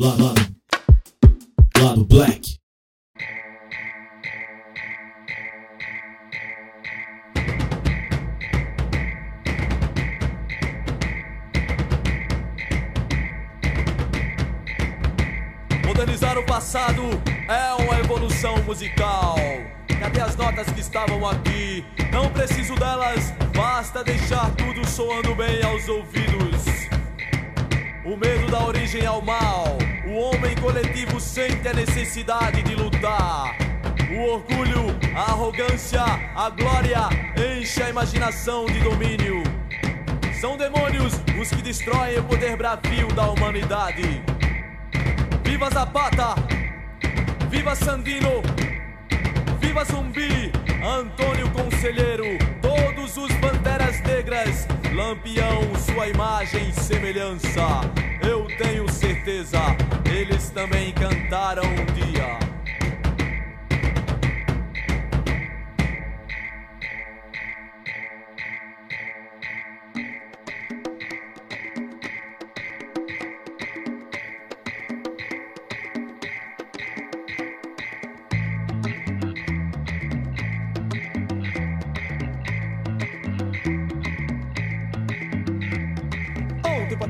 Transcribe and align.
lado, 0.00 0.24
lado, 0.24 0.56
lado 1.78 2.04
black. 2.06 2.56
Modernizar 15.84 16.38
o 16.38 16.46
passado 16.46 17.02
é 17.46 17.74
uma 17.82 18.00
evolução 18.00 18.56
musical. 18.64 19.36
Cadê 19.98 20.20
as 20.22 20.34
notas 20.34 20.66
que 20.70 20.80
estavam 20.80 21.28
aqui? 21.28 21.84
Não 22.10 22.30
preciso 22.30 22.74
delas, 22.76 23.34
basta 23.54 24.02
deixar 24.02 24.50
tudo 24.52 24.86
soando 24.88 25.34
bem 25.34 25.62
aos 25.62 25.86
ouvidos. 25.88 26.69
O 28.02 28.16
medo 28.16 28.50
dá 28.50 28.64
origem 28.64 29.04
ao 29.04 29.20
mal. 29.20 29.76
O 30.06 30.14
homem 30.14 30.56
coletivo 30.56 31.20
sente 31.20 31.68
a 31.68 31.74
necessidade 31.74 32.62
de 32.62 32.74
lutar. 32.74 33.54
O 34.10 34.22
orgulho, 34.22 34.96
a 35.14 35.32
arrogância, 35.32 36.02
a 36.34 36.48
glória 36.48 37.08
enche 37.36 37.82
a 37.82 37.90
imaginação 37.90 38.64
de 38.64 38.80
domínio. 38.80 39.42
São 40.40 40.56
demônios 40.56 41.12
os 41.38 41.50
que 41.50 41.60
destroem 41.60 42.18
o 42.18 42.24
poder 42.24 42.56
bravio 42.56 43.08
da 43.08 43.28
humanidade. 43.28 44.22
Viva 45.44 45.68
Zapata! 45.68 46.34
Viva 47.50 47.74
Sandino! 47.74 48.42
Viva 49.60 49.84
Zumbi! 49.84 50.50
Antônio 50.82 51.50
Conselheiro! 51.50 52.38
Todos 52.62 53.16
os 53.18 53.30
banderas 53.34 54.00
negras! 54.00 54.66
Lampião, 54.94 55.62
sua 55.76 56.08
imagem 56.08 56.68
e 56.68 56.72
semelhança! 56.72 57.60
Eu 58.26 58.46
tenho 58.58 58.90
certeza, 58.90 59.60
eles 60.04 60.50
também 60.50 60.92
cantaram 60.92 61.62
um 61.62 61.84
dia. 61.94 62.59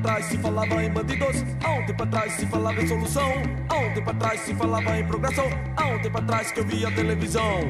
Atrás 0.00 0.24
se 0.24 0.38
falava 0.38 0.82
em 0.82 0.90
bandidos, 0.90 1.44
há 1.62 1.74
um 1.74 1.84
tempo 1.84 2.02
atrás 2.02 2.32
se 2.32 2.46
falava 2.46 2.82
em 2.82 2.86
solução, 2.86 3.32
há 3.68 3.76
um 3.80 3.92
tempo 3.92 4.08
atrás 4.08 4.40
se 4.40 4.54
falava 4.54 4.98
em 4.98 5.06
progressão, 5.06 5.44
há 5.76 5.88
um 5.88 6.00
tempo 6.00 6.16
atrás 6.16 6.50
que 6.50 6.60
eu 6.60 6.64
via 6.64 6.90
televisão. 6.90 7.60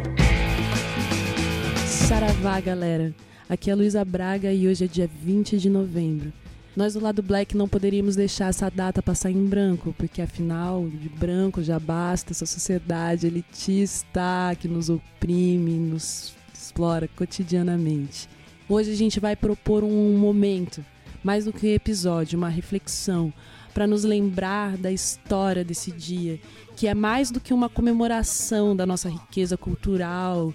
Saravá, 1.85 2.61
galera. 2.61 3.13
Aqui 3.49 3.69
é 3.69 3.75
Luísa 3.75 4.05
Braga 4.05 4.53
e 4.53 4.69
hoje 4.69 4.85
é 4.85 4.87
dia 4.87 5.11
20 5.13 5.59
de 5.59 5.69
novembro. 5.69 6.33
Nós 6.77 6.95
do 6.95 7.01
lado 7.01 7.21
Black 7.21 7.57
não 7.57 7.67
poderíamos 7.67 8.15
deixar 8.15 8.51
essa 8.51 8.71
data 8.71 9.03
passar 9.03 9.33
em 9.33 9.45
branco, 9.47 9.93
porque 9.99 10.23
afinal, 10.23 10.89
de 10.89 11.09
branco 11.09 11.61
já 11.65 11.81
basta 11.81 12.31
essa 12.33 12.47
sociedade 12.47 13.27
elitista 13.27 14.57
que 14.61 14.69
nos 14.69 14.89
oprime, 14.89 15.73
nos 15.73 16.33
explora 16.55 17.09
cotidianamente. 17.09 18.29
Hoje 18.69 18.93
a 18.93 18.97
gente 18.97 19.19
vai 19.19 19.35
propor 19.35 19.83
um 19.83 20.17
momento, 20.17 20.85
mais 21.23 21.45
do 21.45 21.53
que 21.53 21.67
um 21.67 21.75
episódio, 21.75 22.39
uma 22.39 22.49
reflexão, 22.49 23.33
para 23.73 23.87
nos 23.87 24.05
lembrar 24.05 24.77
da 24.77 24.91
história 24.91 25.65
desse 25.65 25.93
dia, 25.93 26.41
que 26.77 26.87
é 26.87 26.95
mais 26.95 27.31
do 27.31 27.41
que 27.41 27.55
uma 27.55 27.69
comemoração 27.69 28.75
da 28.75 28.87
nossa 28.87 29.09
riqueza 29.09 29.57
cultural, 29.57 30.53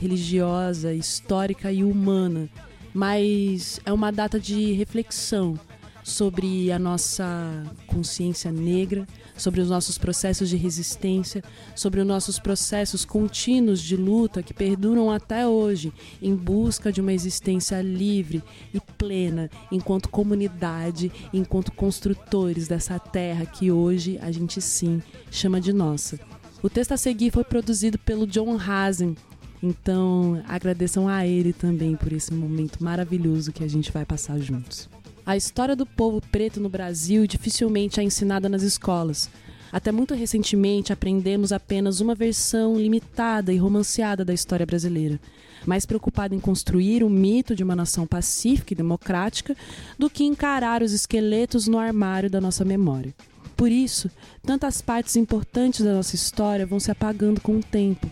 religiosa, 0.00 0.92
histórica 0.92 1.70
e 1.70 1.84
humana, 1.84 2.48
mas 2.92 3.80
é 3.84 3.92
uma 3.92 4.10
data 4.10 4.38
de 4.40 4.72
reflexão 4.72 5.58
sobre 6.02 6.70
a 6.70 6.78
nossa 6.78 7.64
consciência 7.86 8.50
negra, 8.52 9.06
sobre 9.36 9.60
os 9.60 9.68
nossos 9.68 9.98
processos 9.98 10.48
de 10.48 10.56
resistência, 10.56 11.42
sobre 11.74 12.00
os 12.00 12.06
nossos 12.06 12.38
processos 12.38 13.04
contínuos 13.04 13.80
de 13.80 13.96
luta 13.96 14.42
que 14.42 14.54
perduram 14.54 15.10
até 15.10 15.46
hoje 15.46 15.92
em 16.20 16.34
busca 16.34 16.92
de 16.92 17.00
uma 17.00 17.12
existência 17.12 17.80
livre 17.80 18.42
e 18.72 18.80
plena 18.80 19.50
enquanto 19.70 20.08
comunidade, 20.08 21.12
enquanto 21.32 21.72
construtores 21.72 22.68
dessa 22.68 22.98
terra 22.98 23.46
que 23.46 23.70
hoje 23.70 24.18
a 24.22 24.30
gente 24.30 24.60
sim 24.60 25.02
chama 25.30 25.60
de 25.60 25.72
nossa. 25.72 26.18
O 26.62 26.70
texto 26.70 26.92
a 26.92 26.96
seguir 26.96 27.30
foi 27.30 27.44
produzido 27.44 27.98
pelo 27.98 28.26
John 28.26 28.58
Hazen, 28.58 29.14
então 29.62 30.42
agradeçam 30.48 31.08
a 31.08 31.26
ele 31.26 31.52
também 31.52 31.96
por 31.96 32.12
esse 32.12 32.32
momento 32.32 32.82
maravilhoso 32.82 33.52
que 33.52 33.64
a 33.64 33.68
gente 33.68 33.92
vai 33.92 34.04
passar 34.04 34.38
juntos. 34.38 34.88
A 35.26 35.36
história 35.36 35.74
do 35.74 35.84
povo 35.84 36.22
preto 36.30 36.60
no 36.60 36.68
Brasil 36.68 37.26
dificilmente 37.26 37.98
é 37.98 38.02
ensinada 38.04 38.48
nas 38.48 38.62
escolas. 38.62 39.28
Até 39.72 39.90
muito 39.90 40.14
recentemente 40.14 40.92
aprendemos 40.92 41.50
apenas 41.50 42.00
uma 42.00 42.14
versão 42.14 42.78
limitada 42.78 43.52
e 43.52 43.56
romanceada 43.56 44.24
da 44.24 44.32
história 44.32 44.64
brasileira, 44.64 45.18
mais 45.66 45.84
preocupada 45.84 46.32
em 46.32 46.38
construir 46.38 47.02
o 47.02 47.10
mito 47.10 47.56
de 47.56 47.64
uma 47.64 47.74
nação 47.74 48.06
pacífica 48.06 48.72
e 48.72 48.76
democrática 48.76 49.56
do 49.98 50.08
que 50.08 50.22
encarar 50.22 50.80
os 50.80 50.92
esqueletos 50.92 51.66
no 51.66 51.76
armário 51.80 52.30
da 52.30 52.40
nossa 52.40 52.64
memória. 52.64 53.12
Por 53.56 53.72
isso, 53.72 54.08
tantas 54.44 54.80
partes 54.80 55.16
importantes 55.16 55.84
da 55.84 55.92
nossa 55.92 56.14
história 56.14 56.64
vão 56.64 56.78
se 56.78 56.92
apagando 56.92 57.40
com 57.40 57.56
o 57.56 57.64
tempo. 57.64 58.08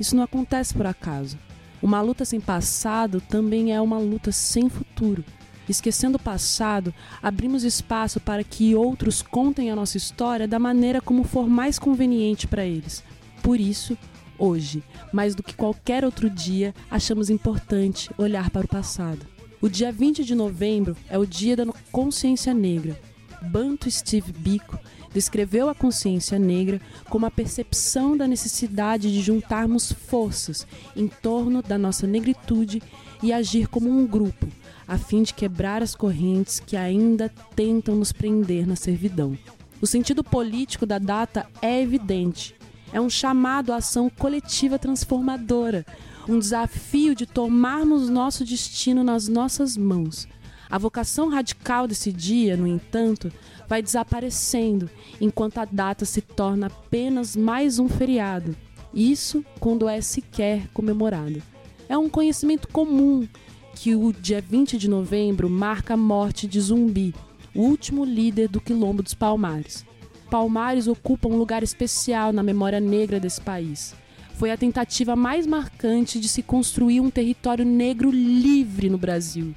Isso 0.00 0.16
não 0.16 0.24
acontece 0.24 0.74
por 0.74 0.86
acaso. 0.86 1.38
Uma 1.80 2.00
luta 2.00 2.24
sem 2.24 2.40
passado 2.40 3.20
também 3.20 3.72
é 3.72 3.80
uma 3.80 3.98
luta 3.98 4.32
sem 4.32 4.68
futuro. 4.68 5.24
Esquecendo 5.68 6.16
o 6.16 6.22
passado, 6.22 6.94
abrimos 7.22 7.64
espaço 7.64 8.20
para 8.20 8.44
que 8.44 8.74
outros 8.74 9.22
contem 9.22 9.70
a 9.70 9.76
nossa 9.76 9.96
história 9.96 10.46
da 10.46 10.58
maneira 10.58 11.00
como 11.00 11.24
for 11.24 11.48
mais 11.48 11.78
conveniente 11.78 12.46
para 12.46 12.64
eles. 12.64 13.02
Por 13.42 13.58
isso, 13.58 13.96
hoje, 14.38 14.82
mais 15.12 15.34
do 15.34 15.42
que 15.42 15.54
qualquer 15.54 16.04
outro 16.04 16.30
dia, 16.30 16.74
achamos 16.90 17.30
importante 17.30 18.10
olhar 18.16 18.50
para 18.50 18.66
o 18.66 18.68
passado. 18.68 19.26
O 19.60 19.68
dia 19.68 19.90
20 19.90 20.24
de 20.24 20.34
novembro 20.34 20.96
é 21.08 21.18
o 21.18 21.26
dia 21.26 21.56
da 21.56 21.66
consciência 21.90 22.54
negra. 22.54 22.98
Banto 23.42 23.90
Steve 23.90 24.32
Biko 24.32 24.78
descreveu 25.12 25.68
a 25.68 25.74
consciência 25.74 26.38
negra 26.38 26.80
como 27.08 27.26
a 27.26 27.30
percepção 27.30 28.16
da 28.16 28.26
necessidade 28.26 29.12
de 29.12 29.20
juntarmos 29.20 29.92
forças 29.92 30.66
em 30.94 31.08
torno 31.08 31.62
da 31.62 31.78
nossa 31.78 32.06
negritude 32.06 32.82
e 33.22 33.32
agir 33.32 33.68
como 33.68 33.88
um 33.88 34.06
grupo, 34.06 34.46
a 34.86 34.98
fim 34.98 35.22
de 35.22 35.34
quebrar 35.34 35.82
as 35.82 35.94
correntes 35.94 36.60
que 36.60 36.76
ainda 36.76 37.32
tentam 37.54 37.96
nos 37.96 38.12
prender 38.12 38.66
na 38.66 38.76
servidão. 38.76 39.36
O 39.80 39.86
sentido 39.86 40.24
político 40.24 40.86
da 40.86 40.98
data 40.98 41.46
é 41.60 41.80
evidente. 41.80 42.54
É 42.92 43.00
um 43.00 43.10
chamado 43.10 43.72
à 43.72 43.76
ação 43.76 44.08
coletiva 44.08 44.78
transformadora, 44.78 45.84
um 46.28 46.38
desafio 46.38 47.14
de 47.14 47.26
tomarmos 47.26 48.08
nosso 48.08 48.44
destino 48.44 49.04
nas 49.04 49.28
nossas 49.28 49.76
mãos. 49.76 50.26
A 50.68 50.78
vocação 50.78 51.28
radical 51.28 51.86
desse 51.86 52.12
dia, 52.12 52.56
no 52.56 52.66
entanto, 52.66 53.32
vai 53.68 53.80
desaparecendo 53.80 54.90
enquanto 55.20 55.58
a 55.58 55.64
data 55.64 56.04
se 56.04 56.20
torna 56.20 56.66
apenas 56.66 57.36
mais 57.36 57.78
um 57.78 57.88
feriado. 57.88 58.56
Isso 58.92 59.44
quando 59.60 59.88
é 59.88 60.00
sequer 60.00 60.68
comemorado. 60.74 61.42
É 61.88 61.96
um 61.96 62.08
conhecimento 62.08 62.66
comum 62.68 63.28
que 63.74 63.94
o 63.94 64.12
dia 64.12 64.40
20 64.40 64.76
de 64.78 64.88
novembro 64.88 65.48
marca 65.48 65.94
a 65.94 65.96
morte 65.96 66.46
de 66.46 66.60
Zumbi, 66.60 67.14
o 67.54 67.62
último 67.62 68.04
líder 68.04 68.48
do 68.48 68.60
Quilombo 68.60 69.02
dos 69.02 69.14
Palmares. 69.14 69.84
Palmares 70.30 70.88
ocupa 70.88 71.28
um 71.28 71.36
lugar 71.36 71.62
especial 71.62 72.32
na 72.32 72.42
memória 72.42 72.80
negra 72.80 73.20
desse 73.20 73.40
país. 73.40 73.94
Foi 74.34 74.50
a 74.50 74.56
tentativa 74.56 75.14
mais 75.14 75.46
marcante 75.46 76.18
de 76.18 76.28
se 76.28 76.42
construir 76.42 77.00
um 77.00 77.10
território 77.10 77.64
negro 77.64 78.10
livre 78.10 78.90
no 78.90 78.98
Brasil. 78.98 79.54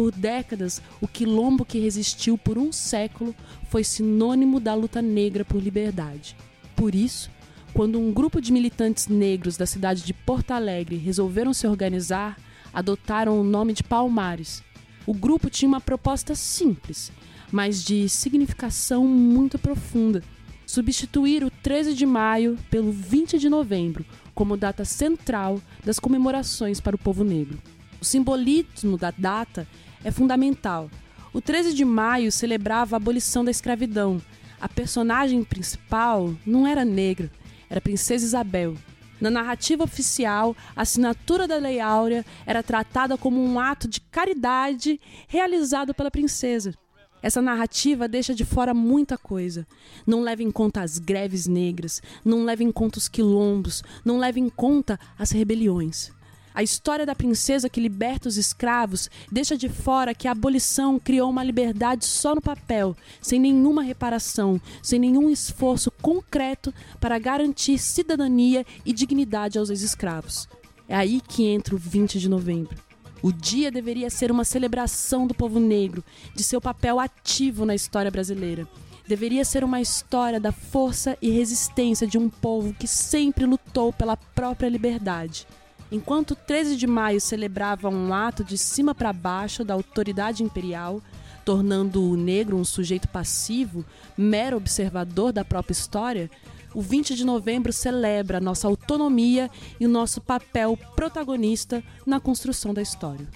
Por 0.00 0.12
décadas, 0.12 0.80
o 0.98 1.06
quilombo 1.06 1.62
que 1.62 1.78
resistiu 1.78 2.38
por 2.38 2.56
um 2.56 2.72
século 2.72 3.34
foi 3.68 3.84
sinônimo 3.84 4.58
da 4.58 4.74
luta 4.74 5.02
negra 5.02 5.44
por 5.44 5.62
liberdade. 5.62 6.34
Por 6.74 6.94
isso, 6.94 7.30
quando 7.74 8.00
um 8.00 8.10
grupo 8.10 8.40
de 8.40 8.50
militantes 8.50 9.08
negros 9.08 9.58
da 9.58 9.66
cidade 9.66 10.02
de 10.02 10.14
Porto 10.14 10.52
Alegre 10.52 10.96
resolveram 10.96 11.52
se 11.52 11.66
organizar, 11.66 12.38
adotaram 12.72 13.38
o 13.38 13.44
nome 13.44 13.74
de 13.74 13.82
Palmares. 13.82 14.62
O 15.06 15.12
grupo 15.12 15.50
tinha 15.50 15.68
uma 15.68 15.82
proposta 15.82 16.34
simples, 16.34 17.12
mas 17.52 17.84
de 17.84 18.08
significação 18.08 19.06
muito 19.06 19.58
profunda: 19.58 20.24
substituir 20.66 21.44
o 21.44 21.50
13 21.50 21.92
de 21.92 22.06
maio 22.06 22.56
pelo 22.70 22.90
20 22.90 23.38
de 23.38 23.50
novembro 23.50 24.06
como 24.34 24.56
data 24.56 24.82
central 24.82 25.60
das 25.84 25.98
comemorações 25.98 26.80
para 26.80 26.96
o 26.96 26.98
povo 26.98 27.22
negro. 27.22 27.58
O 28.00 28.04
simbolismo 28.04 28.96
da 28.96 29.10
data 29.10 29.66
é 30.02 30.10
fundamental. 30.10 30.90
O 31.32 31.40
13 31.40 31.74
de 31.74 31.84
maio 31.84 32.32
celebrava 32.32 32.96
a 32.96 32.98
abolição 32.98 33.44
da 33.44 33.50
escravidão, 33.50 34.20
a 34.60 34.68
personagem 34.68 35.42
principal 35.42 36.34
não 36.44 36.66
era 36.66 36.84
negra, 36.84 37.30
era 37.68 37.78
a 37.78 37.82
Princesa 37.82 38.26
Isabel. 38.26 38.76
Na 39.18 39.30
narrativa 39.30 39.84
oficial, 39.84 40.54
a 40.76 40.82
assinatura 40.82 41.48
da 41.48 41.56
Lei 41.56 41.80
Áurea 41.80 42.24
era 42.44 42.62
tratada 42.62 43.16
como 43.16 43.42
um 43.42 43.58
ato 43.58 43.88
de 43.88 44.00
caridade 44.02 45.00
realizado 45.26 45.94
pela 45.94 46.10
princesa. 46.10 46.74
Essa 47.22 47.40
narrativa 47.40 48.08
deixa 48.08 48.34
de 48.34 48.44
fora 48.44 48.74
muita 48.74 49.16
coisa. 49.16 49.66
Não 50.06 50.22
leva 50.22 50.42
em 50.42 50.50
conta 50.50 50.82
as 50.82 50.98
greves 50.98 51.46
negras, 51.46 52.02
não 52.22 52.44
leva 52.44 52.62
em 52.62 52.72
conta 52.72 52.98
os 52.98 53.08
quilombos, 53.08 53.82
não 54.04 54.18
leva 54.18 54.38
em 54.38 54.48
conta 54.48 54.98
as 55.18 55.30
rebeliões. 55.30 56.12
A 56.54 56.62
história 56.62 57.06
da 57.06 57.14
princesa 57.14 57.68
que 57.68 57.80
liberta 57.80 58.28
os 58.28 58.36
escravos 58.36 59.08
deixa 59.30 59.56
de 59.56 59.68
fora 59.68 60.14
que 60.14 60.26
a 60.26 60.32
abolição 60.32 60.98
criou 60.98 61.30
uma 61.30 61.44
liberdade 61.44 62.04
só 62.04 62.34
no 62.34 62.42
papel, 62.42 62.96
sem 63.22 63.38
nenhuma 63.38 63.82
reparação, 63.82 64.60
sem 64.82 64.98
nenhum 64.98 65.30
esforço 65.30 65.90
concreto 65.90 66.74
para 66.98 67.18
garantir 67.18 67.78
cidadania 67.78 68.66
e 68.84 68.92
dignidade 68.92 69.58
aos 69.58 69.70
ex-escravos. 69.70 70.48
É 70.88 70.96
aí 70.96 71.20
que 71.20 71.46
entra 71.46 71.74
o 71.74 71.78
20 71.78 72.18
de 72.18 72.28
novembro. 72.28 72.76
O 73.22 73.32
dia 73.32 73.70
deveria 73.70 74.10
ser 74.10 74.30
uma 74.32 74.44
celebração 74.44 75.26
do 75.26 75.34
povo 75.34 75.60
negro, 75.60 76.02
de 76.34 76.42
seu 76.42 76.60
papel 76.60 76.98
ativo 76.98 77.64
na 77.64 77.74
história 77.74 78.10
brasileira. 78.10 78.66
Deveria 79.06 79.44
ser 79.44 79.62
uma 79.62 79.80
história 79.80 80.40
da 80.40 80.52
força 80.52 81.16
e 81.20 81.30
resistência 81.30 82.06
de 82.06 82.16
um 82.16 82.28
povo 82.28 82.72
que 82.72 82.86
sempre 82.86 83.44
lutou 83.44 83.92
pela 83.92 84.16
própria 84.16 84.68
liberdade. 84.68 85.46
Enquanto 85.92 86.36
13 86.36 86.76
de 86.76 86.86
maio 86.86 87.20
celebrava 87.20 87.88
um 87.88 88.14
ato 88.14 88.44
de 88.44 88.56
cima 88.56 88.94
para 88.94 89.12
baixo 89.12 89.64
da 89.64 89.74
autoridade 89.74 90.44
imperial, 90.44 91.02
tornando 91.44 92.02
o 92.02 92.16
negro 92.16 92.56
um 92.56 92.64
sujeito 92.64 93.08
passivo, 93.08 93.84
mero 94.16 94.56
observador 94.56 95.32
da 95.32 95.44
própria 95.44 95.72
história, 95.72 96.30
o 96.72 96.80
20 96.80 97.16
de 97.16 97.24
novembro 97.24 97.72
celebra 97.72 98.40
nossa 98.40 98.68
autonomia 98.68 99.50
e 99.80 99.86
o 99.86 99.88
nosso 99.88 100.20
papel 100.20 100.78
protagonista 100.94 101.82
na 102.06 102.20
construção 102.20 102.72
da 102.72 102.80
história. 102.80 103.26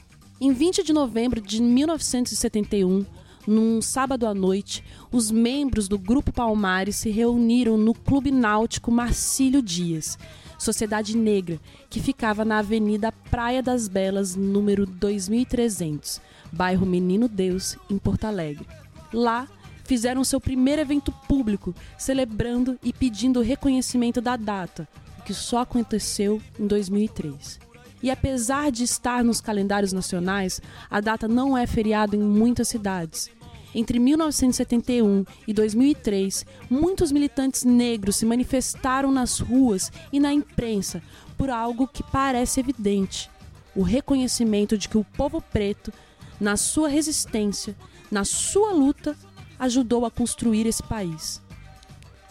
Em 0.40 0.52
20 0.52 0.84
de 0.84 0.92
novembro 0.92 1.40
de 1.40 1.60
1971, 1.60 3.04
num 3.46 3.82
sábado 3.82 4.26
à 4.26 4.34
noite, 4.34 4.84
os 5.12 5.30
membros 5.30 5.88
do 5.88 5.98
Grupo 5.98 6.32
Palmares 6.32 6.96
se 6.96 7.10
reuniram 7.10 7.76
no 7.76 7.94
Clube 7.94 8.30
Náutico 8.30 8.90
Marcílio 8.90 9.60
Dias 9.60 10.18
Sociedade 10.58 11.16
Negra, 11.16 11.60
que 11.90 12.00
ficava 12.00 12.44
na 12.44 12.58
Avenida 12.58 13.12
Praia 13.12 13.62
das 13.62 13.86
Belas, 13.86 14.34
número 14.34 14.86
2300, 14.86 16.20
bairro 16.50 16.86
Menino 16.86 17.28
Deus, 17.28 17.76
em 17.90 17.98
Porto 17.98 18.24
Alegre. 18.24 18.66
Lá, 19.12 19.46
fizeram 19.84 20.24
seu 20.24 20.40
primeiro 20.40 20.80
evento 20.80 21.12
público, 21.28 21.74
celebrando 21.98 22.78
e 22.82 22.92
pedindo 22.92 23.42
reconhecimento 23.42 24.20
da 24.20 24.36
data, 24.36 24.88
que 25.26 25.34
só 25.34 25.58
aconteceu 25.58 26.40
em 26.58 26.66
2003. 26.66 27.60
E 28.02 28.10
apesar 28.10 28.70
de 28.70 28.84
estar 28.84 29.24
nos 29.24 29.40
calendários 29.40 29.92
nacionais, 29.92 30.60
a 30.90 31.00
data 31.00 31.26
não 31.26 31.56
é 31.56 31.66
feriado 31.66 32.14
em 32.14 32.20
muitas 32.20 32.68
cidades. 32.68 33.30
Entre 33.74 33.98
1971 33.98 35.24
e 35.48 35.52
2003, 35.52 36.46
muitos 36.70 37.10
militantes 37.10 37.64
negros 37.64 38.16
se 38.16 38.24
manifestaram 38.24 39.10
nas 39.10 39.40
ruas 39.40 39.90
e 40.12 40.20
na 40.20 40.32
imprensa 40.32 41.02
por 41.36 41.50
algo 41.50 41.88
que 41.88 42.02
parece 42.02 42.60
evidente: 42.60 43.28
o 43.74 43.82
reconhecimento 43.82 44.78
de 44.78 44.88
que 44.88 44.96
o 44.96 45.04
povo 45.04 45.42
preto, 45.42 45.92
na 46.40 46.56
sua 46.56 46.88
resistência, 46.88 47.76
na 48.10 48.24
sua 48.24 48.72
luta, 48.72 49.16
ajudou 49.58 50.06
a 50.06 50.10
construir 50.10 50.66
esse 50.66 50.82
país. 50.82 51.42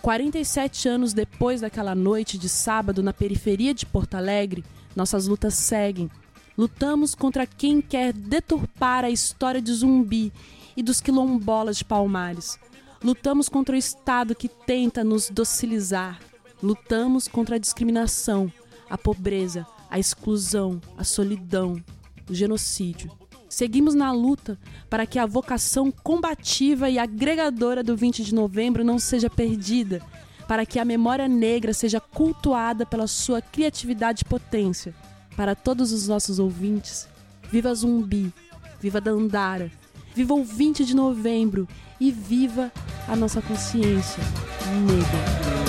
47 0.02 0.88
anos 0.88 1.14
depois 1.14 1.62
daquela 1.62 1.96
noite 1.96 2.38
de 2.38 2.50
sábado 2.50 3.04
na 3.04 3.14
periferia 3.14 3.74
de 3.74 3.86
Porto 3.86 4.16
Alegre, 4.16 4.64
nossas 4.96 5.28
lutas 5.28 5.54
seguem. 5.56 6.10
Lutamos 6.58 7.16
contra 7.16 7.48
quem 7.48 7.82
quer 7.82 8.14
deturpar 8.14 9.04
a 9.04 9.10
história 9.10 9.62
de 9.62 9.74
Zumbi 9.74 10.32
e 10.76 10.84
dos 10.84 11.02
quilombolas 11.02 11.78
de 11.78 11.86
Palmares. 11.86 12.60
Lutamos 13.04 13.50
contra 13.50 13.76
o 13.76 13.78
Estado 13.78 14.34
que 14.34 14.48
tenta 14.48 15.04
nos 15.04 15.30
docilizar. 15.30 16.20
Lutamos 16.62 17.28
contra 17.28 17.58
a 17.58 17.60
discriminação, 17.60 18.52
a 18.90 18.98
pobreza, 18.98 19.68
a 19.90 20.00
exclusão, 20.00 20.80
a 20.98 21.04
solidão, 21.04 21.84
o 22.30 22.34
genocídio. 22.34 23.12
Seguimos 23.50 23.94
na 23.94 24.12
luta 24.12 24.58
para 24.90 25.06
que 25.06 25.20
a 25.20 25.26
vocação 25.26 25.92
combativa 25.92 26.90
e 26.90 26.98
agregadora 26.98 27.84
do 27.84 27.96
20 27.96 28.24
de 28.24 28.34
novembro 28.34 28.84
não 28.84 28.98
seja 28.98 29.30
perdida, 29.30 30.02
para 30.48 30.66
que 30.66 30.80
a 30.80 30.86
memória 30.86 31.28
negra 31.28 31.74
seja 31.74 32.00
cultuada 32.00 32.86
pela 32.86 33.06
sua 33.06 33.42
criatividade 33.42 34.24
e 34.24 34.30
potência. 34.30 34.96
Para 35.36 35.56
todos 35.56 35.92
os 35.92 36.08
nossos 36.08 36.40
ouvintes, 36.40 37.08
viva 37.52 37.74
Zumbi, 37.76 38.34
viva 38.80 39.00
Dandara, 39.00 39.72
viva 40.16 40.34
o 40.34 40.44
20 40.44 40.86
de 40.86 40.96
novembro 40.96 41.68
e 42.00 42.12
viva 42.12 42.72
a 43.08 43.16
nossa 43.16 43.42
consciência 43.42 44.24
negra. 44.86 45.63